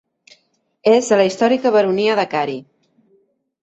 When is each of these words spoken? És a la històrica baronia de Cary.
És 0.93 1.11
a 1.17 1.21
la 1.21 1.29
històrica 1.31 1.75
baronia 1.79 2.19
de 2.25 2.29
Cary. 2.35 2.61